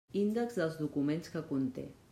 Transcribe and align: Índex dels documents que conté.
Índex 0.21 0.57
dels 0.61 0.79
documents 0.81 1.35
que 1.37 1.47
conté. 1.53 1.87